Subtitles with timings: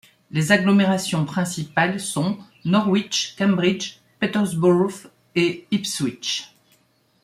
[0.31, 6.55] Les agglomérations principales sont Norwich, Cambridge, Peterborough et Ipswich.